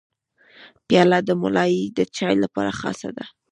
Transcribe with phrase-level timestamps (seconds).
[0.87, 3.25] پیاله د ملای د چای لپاره خاصه ده.